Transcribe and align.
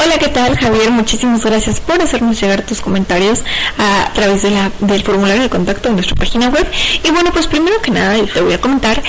Hola, 0.00 0.16
¿qué 0.16 0.28
tal 0.28 0.56
Javier? 0.56 0.90
Muchísimas 0.90 1.44
gracias 1.44 1.80
por 1.80 2.00
hacernos 2.00 2.40
llegar 2.40 2.62
tus 2.62 2.80
comentarios 2.80 3.42
a 3.78 4.10
través 4.14 4.42
de 4.42 4.50
la, 4.50 4.70
del 4.78 5.02
formulario 5.02 5.42
de 5.42 5.50
contacto 5.50 5.88
en 5.88 5.96
nuestra 5.96 6.14
página 6.14 6.48
web. 6.48 6.66
Y 7.02 7.10
bueno, 7.10 7.32
pues 7.32 7.48
primero 7.48 7.80
que 7.82 7.90
nada 7.90 8.14
te 8.32 8.40
voy 8.40 8.52
a 8.52 8.60
comentar 8.60 9.02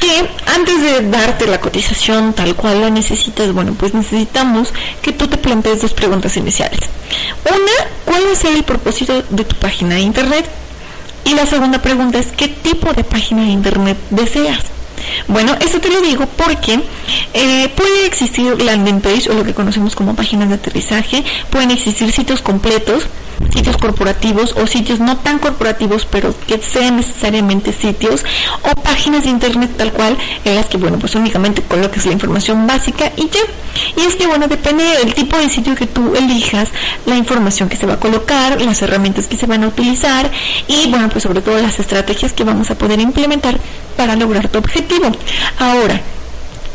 que 0.00 0.28
antes 0.46 0.82
de 0.82 1.10
darte 1.10 1.46
la 1.46 1.60
cotización 1.60 2.32
tal 2.32 2.56
cual 2.56 2.80
la 2.80 2.90
necesitas, 2.90 3.52
bueno, 3.52 3.74
pues 3.78 3.92
necesitamos 3.92 4.72
que 5.02 5.12
tú 5.12 5.28
te 5.28 5.36
plantees 5.36 5.82
dos 5.82 5.92
preguntas 5.92 6.34
iniciales. 6.38 6.80
Una, 7.44 7.90
¿cuál 8.06 8.22
es 8.32 8.42
el 8.44 8.64
propósito 8.64 9.22
de 9.28 9.44
tu 9.44 9.54
página 9.56 9.96
de 9.96 10.00
internet? 10.00 10.48
Y 11.24 11.34
la 11.34 11.44
segunda 11.44 11.80
pregunta 11.82 12.18
es, 12.18 12.28
¿qué 12.28 12.48
tipo 12.48 12.92
de 12.94 13.04
página 13.04 13.42
de 13.42 13.48
internet 13.48 13.98
deseas? 14.10 14.64
Bueno, 15.28 15.56
eso 15.60 15.80
te 15.80 15.90
lo 15.90 16.00
digo 16.00 16.26
porque 16.36 16.80
eh, 17.34 17.68
puede 17.74 18.06
existir 18.06 18.60
landing 18.62 19.00
page 19.00 19.30
o 19.30 19.34
lo 19.34 19.44
que 19.44 19.54
conocemos 19.54 19.94
como 19.94 20.14
páginas 20.14 20.48
de 20.48 20.56
aterrizaje, 20.56 21.24
pueden 21.50 21.70
existir 21.70 22.12
sitios 22.12 22.42
completos, 22.42 23.04
sitios 23.50 23.76
corporativos 23.76 24.54
o 24.56 24.66
sitios 24.66 25.00
no 25.00 25.16
tan 25.16 25.38
corporativos 25.38 26.06
pero 26.06 26.34
que 26.46 26.58
sean 26.58 26.96
necesariamente 26.96 27.72
sitios 27.72 28.24
o 28.62 28.74
páginas 28.82 29.24
de 29.24 29.30
internet 29.30 29.70
tal 29.76 29.92
cual 29.92 30.16
en 30.44 30.54
las 30.54 30.66
que 30.66 30.76
bueno 30.76 30.98
pues 30.98 31.14
únicamente 31.14 31.62
coloques 31.62 32.06
la 32.06 32.12
información 32.12 32.66
básica 32.66 33.12
y 33.16 33.28
ya. 33.28 33.40
Y 33.96 34.06
es 34.06 34.16
que 34.16 34.26
bueno 34.26 34.48
depende 34.48 34.84
del 34.84 35.14
tipo 35.14 35.36
de 35.38 35.48
sitio 35.48 35.74
que 35.74 35.86
tú 35.86 36.14
elijas 36.14 36.68
la 37.06 37.16
información 37.16 37.68
que 37.68 37.76
se 37.76 37.86
va 37.86 37.94
a 37.94 38.00
colocar 38.00 38.60
las 38.60 38.82
herramientas 38.82 39.26
que 39.26 39.36
se 39.36 39.46
van 39.46 39.64
a 39.64 39.68
utilizar 39.68 40.30
y 40.68 40.88
bueno 40.88 41.08
pues 41.08 41.22
sobre 41.22 41.40
todo 41.40 41.60
las 41.60 41.78
estrategias 41.78 42.32
que 42.32 42.44
vamos 42.44 42.70
a 42.70 42.74
poder 42.74 43.00
implementar 43.00 43.58
para 43.96 44.16
lograr 44.16 44.48
tu 44.48 44.58
objetivo 44.58 44.91
ahora 45.58 46.00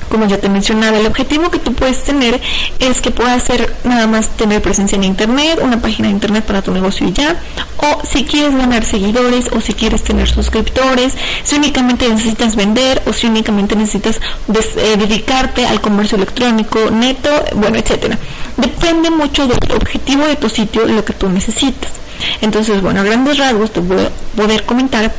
como 0.10 0.26
ya 0.26 0.38
te 0.38 0.50
mencionaba, 0.50 0.98
el 0.98 1.06
objetivo 1.06 1.52
que 1.52 1.60
tú 1.60 1.74
puedes 1.74 2.04
tener 2.04 2.40
es 2.80 3.02
que 3.02 3.12
puedas 3.12 3.44
ser 3.44 3.76
nada 3.84 4.08
más 4.08 4.30
tener 4.38 4.62
presencia 4.62 4.96
en 4.96 5.04
internet, 5.04 5.60
una 5.62 5.82
página 5.82 6.08
de 6.08 6.14
internet 6.14 6.46
para 6.46 6.62
tu 6.62 6.72
negocio 6.72 7.08
y 7.08 7.14
ya, 7.14 7.36
o 7.78 8.06
si 8.06 8.24
quieres 8.24 8.56
ganar 8.56 8.86
seguidores 8.86 9.50
o 9.52 9.62
si 9.62 9.74
quieres 9.74 10.04
tener 10.04 10.30
suscriptores, 10.30 11.14
si 11.44 11.56
únicamente 11.56 12.08
necesitas 12.08 12.56
vender 12.56 13.02
o 13.06 13.14
si 13.14 13.28
únicamente 13.28 13.76
necesitas 13.76 14.20
eh, 14.48 14.96
dedicarte 14.98 15.66
al 15.66 15.82
comercio 15.82 16.16
electrónico 16.16 16.90
neto, 16.92 17.30
bueno, 17.56 17.78
etcétera. 17.78 18.18
Depende 18.56 19.10
mucho 19.10 19.48
del 19.48 19.72
objetivo 19.74 20.26
de 20.26 20.36
tu 20.36 20.50
sitio, 20.50 20.86
lo 20.86 21.04
que 21.04 21.14
tú 21.14 21.30
necesitas. 21.30 22.07
Entonces, 22.42 22.82
bueno, 22.82 23.02
a 23.02 23.04
grandes 23.04 23.38
rasgos 23.38 23.72
te 23.72 23.80
voy 23.80 24.00
a 24.00 24.10
poder 24.36 24.64
comentar 24.64 25.14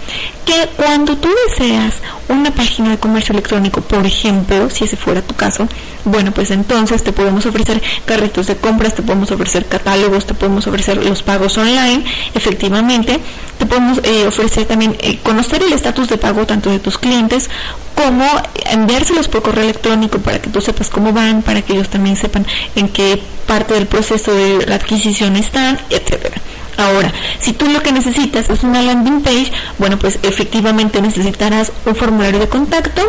que 0.44 0.68
cuando 0.76 1.16
tú 1.16 1.28
deseas 1.48 1.94
una 2.28 2.50
página 2.50 2.90
de 2.90 2.98
comercio 2.98 3.32
electrónico, 3.32 3.80
por 3.80 4.06
ejemplo, 4.06 4.70
si 4.70 4.84
ese 4.84 4.96
fuera 4.96 5.22
tu 5.22 5.34
caso, 5.34 5.68
bueno, 6.04 6.32
pues 6.32 6.50
entonces 6.50 7.02
te 7.02 7.12
podemos 7.12 7.44
ofrecer 7.46 7.82
carritos 8.06 8.46
de 8.46 8.56
compras, 8.56 8.94
te 8.94 9.02
podemos 9.02 9.30
ofrecer 9.30 9.66
catálogos, 9.66 10.26
te 10.26 10.34
podemos 10.34 10.66
ofrecer 10.66 11.04
los 11.04 11.22
pagos 11.22 11.58
online, 11.58 12.04
efectivamente, 12.34 13.20
te 13.58 13.66
podemos 13.66 14.00
eh, 14.04 14.26
ofrecer 14.26 14.66
también 14.66 14.96
eh, 15.00 15.18
conocer 15.22 15.62
el 15.62 15.72
estatus 15.72 16.08
de 16.08 16.16
pago 16.16 16.46
tanto 16.46 16.70
de 16.70 16.78
tus 16.78 16.96
clientes 16.96 17.50
como 17.94 18.24
enviárselos 18.70 19.28
por 19.28 19.42
correo 19.42 19.64
electrónico 19.64 20.18
para 20.18 20.40
que 20.40 20.48
tú 20.48 20.60
sepas 20.60 20.88
cómo 20.88 21.12
van, 21.12 21.42
para 21.42 21.62
que 21.62 21.72
ellos 21.72 21.88
también 21.88 22.16
sepan 22.16 22.46
en 22.76 22.88
qué 22.88 23.20
parte 23.46 23.74
del 23.74 23.86
proceso 23.86 24.32
de 24.32 24.66
la 24.66 24.76
adquisición 24.76 25.36
están, 25.36 25.78
etcétera. 25.90 26.40
Ahora, 26.78 27.12
si 27.40 27.52
tú 27.52 27.68
lo 27.68 27.82
que 27.82 27.90
necesitas 27.90 28.48
es 28.48 28.62
una 28.62 28.80
landing 28.80 29.20
page, 29.20 29.50
bueno, 29.78 29.98
pues 29.98 30.20
efectivamente 30.22 31.02
necesitarás 31.02 31.72
un 31.84 31.96
formulario 31.96 32.38
de 32.38 32.48
contacto, 32.48 33.02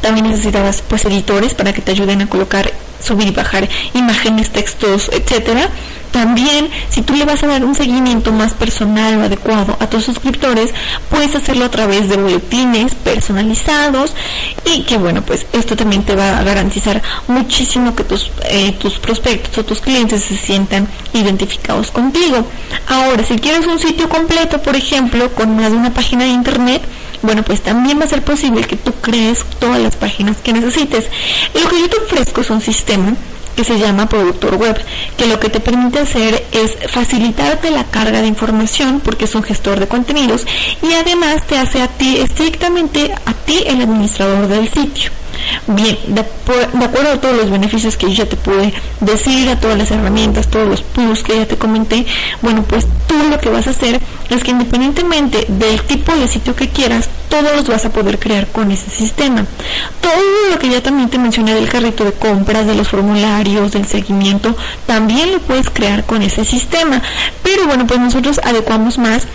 también 0.00 0.26
necesitarás 0.26 0.82
pues 0.88 1.04
editores 1.04 1.52
para 1.52 1.74
que 1.74 1.82
te 1.82 1.92
ayuden 1.92 2.22
a 2.22 2.28
colocar, 2.30 2.72
subir 3.02 3.28
y 3.28 3.32
bajar 3.32 3.68
imágenes, 3.94 4.50
textos, 4.50 5.10
etcétera. 5.12 5.70
También, 6.12 6.70
si 6.88 7.02
tú 7.02 7.14
le 7.14 7.24
vas 7.24 7.42
a 7.42 7.46
dar 7.46 7.64
un 7.64 7.74
seguimiento 7.74 8.32
más 8.32 8.54
personal 8.54 9.18
o 9.18 9.22
adecuado 9.22 9.76
a 9.78 9.88
tus 9.88 10.04
suscriptores, 10.04 10.72
puedes 11.10 11.34
hacerlo 11.34 11.66
a 11.66 11.70
través 11.70 12.08
de 12.08 12.16
boletines 12.16 12.94
personalizados 12.94 14.14
y 14.64 14.82
que 14.82 14.96
bueno, 14.96 15.22
pues 15.22 15.46
esto 15.52 15.76
también 15.76 16.04
te 16.04 16.14
va 16.14 16.38
a 16.38 16.44
garantizar 16.44 17.02
muchísimo 17.26 17.94
que 17.94 18.04
tus, 18.04 18.30
eh, 18.44 18.72
tus 18.72 18.98
prospectos 18.98 19.58
o 19.58 19.64
tus 19.64 19.80
clientes 19.80 20.24
se 20.24 20.36
sientan 20.36 20.88
identificados 21.12 21.90
contigo. 21.90 22.46
Ahora, 22.86 23.22
si 23.24 23.38
quieres 23.38 23.66
un 23.66 23.78
sitio 23.78 24.08
completo, 24.08 24.62
por 24.62 24.76
ejemplo, 24.76 25.30
con 25.34 25.56
más 25.56 25.70
de 25.70 25.76
una 25.76 25.92
página 25.92 26.24
de 26.24 26.30
internet, 26.30 26.82
bueno, 27.22 27.42
pues 27.42 27.62
también 27.62 28.00
va 28.00 28.04
a 28.04 28.08
ser 28.08 28.22
posible 28.22 28.62
que 28.62 28.76
tú 28.76 28.92
crees 29.00 29.44
todas 29.58 29.80
las 29.80 29.96
páginas 29.96 30.36
que 30.38 30.52
necesites. 30.52 31.06
Lo 31.54 31.68
que 31.68 31.80
yo 31.80 31.88
te 31.88 31.96
ofrezco 31.96 32.40
es 32.40 32.50
un 32.50 32.60
sistema 32.60 33.14
que 33.56 33.64
se 33.64 33.76
llama 33.76 34.08
productor 34.08 34.54
web, 34.54 34.80
que 35.16 35.26
lo 35.26 35.40
que 35.40 35.48
te 35.48 35.58
permite 35.58 35.98
hacer 35.98 36.46
es 36.52 36.76
facilitarte 36.92 37.72
la 37.72 37.82
carga 37.82 38.20
de 38.20 38.28
información 38.28 39.00
porque 39.00 39.24
es 39.24 39.34
un 39.34 39.42
gestor 39.42 39.80
de 39.80 39.88
contenidos 39.88 40.46
y 40.80 40.92
además 40.92 41.44
te 41.44 41.58
hace 41.58 41.82
a 41.82 41.88
ti 41.88 42.18
estrictamente 42.18 43.12
a 43.26 43.32
ti 43.32 43.64
el 43.66 43.82
administrador 43.82 44.46
del 44.46 44.68
sitio. 44.68 45.10
Bien, 45.70 45.98
de, 46.06 46.20
acuerdo 46.20 47.12
a 47.12 47.20
todos 47.20 47.36
los 47.36 47.50
beneficios 47.50 47.98
que 47.98 48.10
ya 48.14 48.24
te 48.24 48.36
pude 48.36 48.72
decir, 49.00 49.50
a 49.50 49.60
todas 49.60 49.76
las 49.76 49.90
herramientas, 49.90 50.48
todos 50.48 50.66
los 50.66 50.80
plus 50.80 51.22
que 51.22 51.36
ya 51.36 51.46
te 51.46 51.58
comenté, 51.58 52.06
bueno, 52.40 52.64
pues 52.66 52.86
tú 53.06 53.14
lo 53.28 53.38
que 53.38 53.50
vas 53.50 53.66
a 53.66 53.70
hacer 53.70 54.00
es 54.30 54.42
que 54.42 54.50
independientemente 54.50 55.44
del 55.46 55.82
tipo 55.82 56.14
de 56.16 56.26
sitio 56.26 56.56
que 56.56 56.70
quieras, 56.70 57.10
todos 57.28 57.54
los 57.54 57.68
vas 57.68 57.84
a 57.84 57.90
poder 57.90 58.18
crear 58.18 58.46
con 58.46 58.70
ese 58.70 58.88
sistema. 58.88 59.44
Todo 60.00 60.22
lo 60.50 60.58
que 60.58 60.70
ya 60.70 60.82
también 60.82 61.10
te 61.10 61.18
mencioné 61.18 61.54
del 61.54 61.68
carrito 61.68 62.02
de 62.02 62.12
compras, 62.12 62.66
de 62.66 62.74
los 62.74 62.88
formularios, 62.88 63.72
del 63.72 63.86
seguimiento, 63.86 64.56
también 64.86 65.32
lo 65.32 65.40
puedes 65.40 65.68
crear 65.68 66.04
con 66.04 66.22
ese 66.22 66.46
sistema. 66.46 67.02
Pero 67.42 67.66
bueno, 67.66 67.86
pues 67.86 68.00
nosotros 68.00 68.40
adecuamos 68.42 68.96
más 68.96 69.26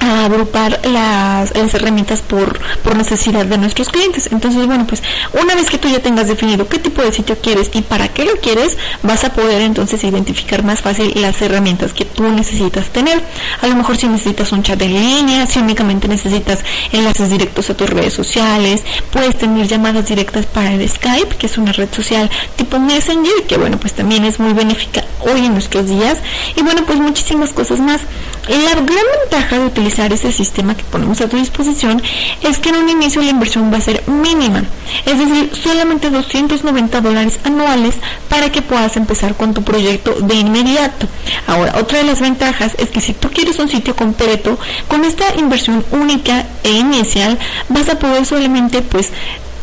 a 0.00 0.24
agrupar 0.24 0.80
las, 0.84 1.52
herramientas 1.54 2.22
por, 2.22 2.58
por 2.82 2.96
necesidad 2.96 3.46
de 3.46 3.58
nuestros 3.58 3.88
clientes. 3.88 4.28
Entonces, 4.32 4.66
bueno, 4.66 4.86
pues 4.86 5.02
una 5.40 5.54
vez 5.54 5.68
que 5.68 5.78
tú 5.78 5.88
ya 5.88 6.00
tengas 6.00 6.26
definido 6.26 6.68
qué 6.68 6.78
tipo 6.78 7.02
de 7.02 7.12
sitio 7.12 7.36
quieres 7.40 7.70
y 7.74 7.82
para 7.82 8.08
qué 8.08 8.24
lo 8.24 8.36
quieres, 8.36 8.76
vas 9.02 9.24
a 9.24 9.32
poder 9.32 9.62
entonces 9.62 10.02
identificar 10.02 10.64
más 10.64 10.80
fácil 10.80 11.12
las 11.16 11.40
herramientas 11.42 11.92
que 11.92 12.04
tú 12.04 12.24
necesitas 12.24 12.88
tener. 12.88 13.22
A 13.60 13.66
lo 13.66 13.76
mejor 13.76 13.96
si 13.96 14.08
necesitas 14.08 14.52
un 14.52 14.62
chat 14.62 14.80
en 14.82 14.94
línea, 14.94 15.46
si 15.46 15.58
únicamente 15.58 16.08
necesitas 16.08 16.60
enlaces 16.92 17.30
directos 17.30 17.70
a 17.70 17.76
tus 17.76 17.90
redes 17.90 18.14
sociales, 18.14 18.82
puedes 19.12 19.36
tener 19.36 19.66
llamadas 19.68 20.08
directas 20.08 20.46
para 20.46 20.72
el 20.72 20.88
Skype, 20.88 21.36
que 21.36 21.46
es 21.46 21.58
una 21.58 21.72
red 21.72 21.88
social 21.92 22.30
tipo 22.56 22.78
Messenger, 22.78 23.44
que 23.46 23.58
bueno, 23.58 23.78
pues 23.78 23.92
también 23.92 24.24
es 24.24 24.40
muy 24.40 24.52
benéfica 24.52 25.04
hoy 25.20 25.44
en 25.46 25.52
nuestros 25.52 25.86
días. 25.86 26.18
Y 26.56 26.62
bueno, 26.62 26.82
pues 26.86 26.98
muchísimas 26.98 27.52
cosas 27.52 27.80
más. 27.80 28.00
La 28.48 28.74
gran 28.74 29.04
ventaja 29.20 29.58
de 29.58 29.66
utilizar 29.66 30.12
ese 30.12 30.32
sistema 30.32 30.74
que 30.74 30.82
ponemos 30.84 31.20
a 31.20 31.28
tu 31.28 31.36
disposición 31.36 32.02
es 32.42 32.58
que 32.58 32.70
en 32.70 32.76
un 32.76 32.88
inicio 32.88 33.22
la 33.22 33.30
inversión 33.30 33.72
va 33.72 33.76
a 33.76 33.82
ser 33.82 34.02
mínima, 34.08 34.64
es 35.04 35.18
decir, 35.18 35.50
solamente 35.54 36.10
290 36.10 37.00
dólares 37.00 37.38
anuales 37.44 37.96
para 38.28 38.50
que 38.50 38.62
puedas 38.62 38.96
empezar 38.96 39.36
con 39.36 39.52
tu 39.54 39.62
proyecto 39.62 40.14
de 40.20 40.34
inmediato. 40.34 41.06
Ahora, 41.46 41.74
otra 41.78 41.98
de 41.98 42.04
las 42.04 42.20
ventajas 42.20 42.74
es 42.78 42.88
que 42.88 43.00
si 43.00 43.12
tú 43.12 43.30
quieres 43.30 43.58
un 43.58 43.68
sitio 43.68 43.94
completo, 43.94 44.58
con 44.88 45.04
esta 45.04 45.34
inversión 45.36 45.84
única 45.90 46.46
e 46.64 46.72
inicial 46.72 47.38
vas 47.68 47.88
a 47.88 47.98
poder 47.98 48.24
solamente 48.24 48.82
pues 48.82 49.10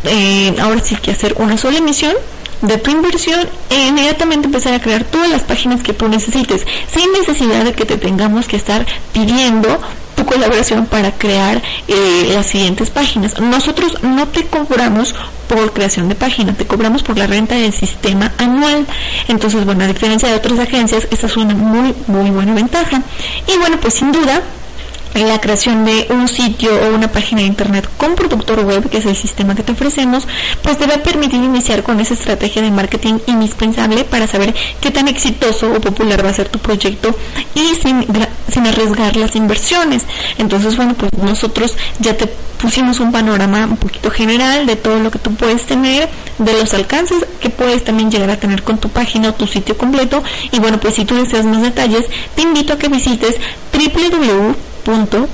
eh, 0.04 0.56
ahora 0.62 0.82
sí 0.84 0.96
que 0.96 1.12
hacer 1.12 1.34
una 1.38 1.58
sola 1.58 1.80
emisión 1.80 2.14
de 2.62 2.78
tu 2.78 2.92
inversión 2.92 3.40
e 3.70 3.88
inmediatamente 3.88 4.48
empezar 4.48 4.74
a 4.74 4.82
crear 4.82 5.04
todas 5.04 5.30
las 5.30 5.44
páginas 5.44 5.84
que 5.84 5.94
tú 5.94 6.08
necesites, 6.08 6.66
sin 6.92 7.12
necesidad 7.14 7.64
de 7.64 7.74
que 7.74 7.86
te 7.86 7.98
tengamos 7.98 8.48
que 8.48 8.58
estar 8.58 8.86
pidiendo 9.14 9.80
tu 10.16 10.26
colaboración 10.26 10.88
para 10.88 11.12
crear 11.12 11.62
eh, 11.88 12.32
las 12.34 12.48
siguientes 12.48 12.90
páginas. 12.90 13.40
Nosotros 13.40 14.02
no 14.02 14.28
te 14.28 14.46
cobramos 14.48 15.14
por 15.48 15.72
creación 15.72 16.10
de 16.10 16.16
página, 16.16 16.54
te 16.54 16.66
cobramos 16.66 17.04
por 17.04 17.18
la 17.18 17.28
renta 17.28 17.56
del 17.56 17.72
sistema 17.72 18.34
anual. 18.40 18.86
Entonces, 19.28 19.64
bueno, 19.64 19.84
a 19.84 19.88
diferencia 19.88 20.28
de 20.28 20.36
otras 20.36 20.58
agencias, 20.58 21.08
esta 21.12 21.28
es 21.28 21.38
una 21.38 21.54
muy, 21.54 21.94
muy 22.08 22.32
buena 22.32 22.54
ventaja. 22.54 23.02
Y 23.48 23.58
bueno, 23.60 23.78
pues 23.80 23.94
sin 23.94 24.12
duda, 24.12 24.42
la 25.26 25.40
creación 25.40 25.86
de 25.86 26.08
un 26.10 26.28
sitio 26.28 26.72
o 26.74 26.96
una 26.96 27.12
página 27.12 27.42
de 27.42 27.48
internet 27.48 27.90
con 27.98 28.16
productor 28.16 28.64
web, 28.66 28.90
que 28.90 28.98
es 28.98 29.06
el 29.06 29.16
sistema 29.16 29.56
que 29.56 29.64
te 29.64 29.72
ofrecemos, 29.72 30.28
pues 30.62 30.78
te 30.78 30.86
va 30.86 30.96
a 30.96 31.04
permitir 31.04 31.42
iniciar 31.42 31.84
con 31.84 32.00
esa 32.00 32.14
estrategia 32.14 32.62
de 32.62 32.72
marketing 32.72 33.20
indispensable 33.28 34.04
para 34.04 34.28
saber 34.28 34.54
qué 34.82 34.92
tan 34.92 35.08
exitoso 35.08 35.72
o 35.72 35.82
popular 35.82 36.26
va 36.26 36.30
a 36.30 36.34
ser 36.34 36.50
tu 36.50 36.60
proyecto 36.60 37.16
y 37.56 37.76
sin, 37.76 38.06
arriesgar 38.68 39.16
las 39.16 39.36
inversiones. 39.36 40.04
Entonces, 40.38 40.76
bueno, 40.76 40.96
pues 40.96 41.12
nosotros 41.14 41.76
ya 42.00 42.18
te 42.18 42.28
pusimos 42.58 43.00
un 43.00 43.12
panorama 43.12 43.66
un 43.66 43.78
poquito 43.78 44.10
general 44.10 44.66
de 44.66 44.76
todo 44.76 45.00
lo 45.00 45.12
que 45.12 45.20
tú 45.20 45.34
puedes 45.36 45.66
tener, 45.68 46.10
de 46.40 46.54
los 46.54 46.74
alcances 46.74 47.24
que 47.40 47.50
puedes 47.50 47.84
también 47.84 48.10
llegar 48.10 48.32
a 48.32 48.38
tener 48.38 48.64
con 48.64 48.80
tu 48.80 48.90
página 48.90 49.30
o 49.30 49.34
tu 49.34 49.46
sitio 49.46 49.78
completo. 49.78 50.24
Y 50.52 50.60
bueno, 50.60 50.80
pues 50.80 50.96
si 50.96 51.06
tú 51.06 51.16
deseas 51.16 51.46
más 51.46 51.62
detalles, 51.62 52.06
te 52.36 52.42
invito 52.42 52.74
a 52.74 52.78
que 52.78 52.90
visites 52.90 53.36
www 53.74 54.67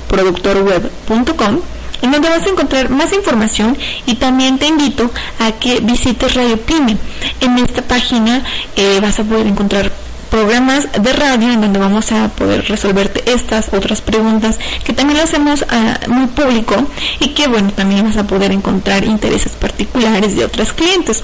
productorweb.com 0.08 1.60
en 2.02 2.10
donde 2.10 2.28
vas 2.28 2.44
a 2.44 2.50
encontrar 2.50 2.90
más 2.90 3.12
información 3.12 3.76
y 4.06 4.16
también 4.16 4.58
te 4.58 4.66
invito 4.66 5.10
a 5.38 5.52
que 5.52 5.80
visites 5.80 6.34
Radio 6.34 6.58
Pyme. 6.58 6.98
En 7.40 7.58
esta 7.58 7.82
página 7.82 8.42
eh, 8.76 8.98
vas 9.00 9.18
a 9.20 9.24
poder 9.24 9.46
encontrar 9.46 9.90
programas 10.30 10.88
de 11.00 11.12
radio 11.12 11.52
en 11.52 11.60
donde 11.60 11.78
vamos 11.78 12.10
a 12.10 12.28
poder 12.28 12.66
resolverte 12.66 13.22
estas 13.30 13.72
otras 13.72 14.00
preguntas 14.00 14.58
que 14.84 14.92
también 14.92 15.18
lo 15.18 15.24
hacemos 15.24 15.64
a 15.68 16.00
muy 16.08 16.26
público 16.26 16.74
y 17.20 17.28
que 17.28 17.46
bueno 17.46 17.70
también 17.72 18.04
vas 18.04 18.16
a 18.16 18.26
poder 18.26 18.50
encontrar 18.50 19.04
intereses 19.04 19.52
particulares 19.52 20.36
de 20.36 20.44
otros 20.44 20.72
clientes. 20.72 21.22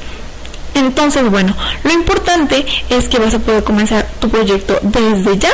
Entonces, 0.75 1.29
bueno, 1.29 1.57
lo 1.83 1.93
importante 1.93 2.65
es 2.89 3.09
que 3.09 3.19
vas 3.19 3.35
a 3.35 3.41
poder 3.41 3.65
comenzar 3.65 4.09
tu 4.21 4.29
proyecto 4.29 4.79
desde 4.83 5.37
ya 5.37 5.51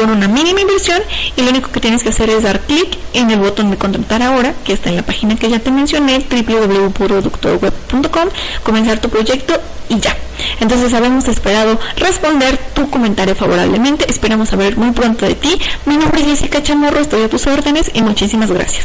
con 0.00 0.10
una 0.10 0.28
mínima 0.28 0.62
inversión 0.62 1.02
y 1.36 1.42
lo 1.42 1.50
único 1.50 1.70
que 1.70 1.78
tienes 1.78 2.02
que 2.02 2.08
hacer 2.08 2.30
es 2.30 2.42
dar 2.42 2.60
clic 2.60 2.96
en 3.12 3.30
el 3.30 3.38
botón 3.38 3.70
de 3.70 3.76
contratar 3.76 4.22
ahora 4.22 4.54
que 4.64 4.72
está 4.72 4.88
en 4.88 4.96
la 4.96 5.02
página 5.02 5.36
que 5.36 5.50
ya 5.50 5.58
te 5.58 5.70
mencioné 5.70 6.24
www.productorweb.com 6.30 8.28
comenzar 8.62 8.98
tu 8.98 9.10
proyecto 9.10 9.60
y 9.90 10.00
ya. 10.00 10.16
Entonces 10.60 10.94
habíamos 10.94 11.28
esperado 11.28 11.78
responder 11.96 12.56
tu 12.72 12.88
comentario 12.88 13.34
favorablemente. 13.34 14.06
Esperamos 14.08 14.48
saber 14.48 14.78
muy 14.78 14.92
pronto 14.92 15.26
de 15.26 15.34
ti. 15.34 15.60
Mi 15.84 15.98
nombre 15.98 16.22
es 16.22 16.28
Jessica 16.28 16.62
Chamorro 16.62 17.00
estoy 17.00 17.24
a 17.24 17.28
tus 17.28 17.46
órdenes 17.46 17.90
y 17.92 18.00
muchísimas 18.00 18.50
gracias 18.50 18.78